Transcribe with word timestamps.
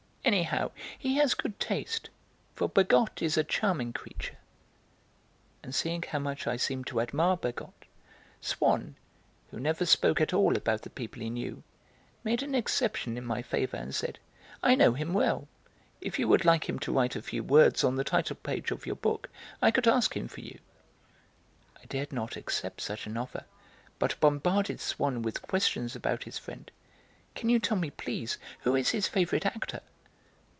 Anyhow 0.23 0.69
he 0.99 1.15
has 1.15 1.33
good 1.33 1.59
taste, 1.59 2.11
for 2.53 2.69
Bergotte 2.69 3.23
is 3.23 3.37
a 3.37 3.43
charming 3.43 3.91
creature." 3.91 4.37
And 5.63 5.73
seeing 5.73 6.03
how 6.03 6.19
much 6.19 6.45
I 6.45 6.57
seemed 6.57 6.85
to 6.87 7.01
admire 7.01 7.35
Bergotte, 7.35 7.87
Swann, 8.39 8.95
who 9.49 9.59
never 9.59 9.83
spoke 9.83 10.21
at 10.21 10.31
all 10.31 10.55
about 10.55 10.83
the 10.83 10.91
people 10.91 11.23
he 11.23 11.29
knew, 11.31 11.63
made 12.23 12.43
an 12.43 12.53
exception 12.53 13.17
in 13.17 13.25
my 13.25 13.41
favour 13.41 13.77
and 13.77 13.95
said: 13.95 14.19
"I 14.61 14.75
know 14.75 14.93
him 14.93 15.11
well; 15.13 15.47
if 16.01 16.19
you 16.19 16.27
would 16.27 16.45
like 16.45 16.69
him 16.69 16.77
to 16.79 16.93
write 16.93 17.15
a 17.15 17.21
few 17.23 17.43
words 17.43 17.83
on 17.83 17.95
the 17.95 18.03
title 18.05 18.35
page 18.35 18.69
of 18.69 18.85
your 18.85 18.95
book 18.97 19.27
I 19.59 19.71
could 19.71 19.87
ask 19.87 20.15
him 20.15 20.27
for 20.27 20.41
you." 20.41 20.59
I 21.81 21.85
dared 21.85 22.13
not 22.13 22.37
accept 22.37 22.81
such 22.81 23.07
an 23.07 23.17
offer, 23.17 23.45
but 23.97 24.19
bombarded 24.19 24.79
Swann 24.79 25.23
with 25.23 25.41
questions 25.41 25.95
about 25.95 26.25
his 26.25 26.37
friend. 26.37 26.69
"Can 27.33 27.49
you 27.49 27.57
tell 27.57 27.75
me, 27.77 27.89
please, 27.89 28.37
who 28.59 28.75
is 28.75 28.89
his 28.91 29.07
favourite 29.07 29.47
actor?" 29.47 29.81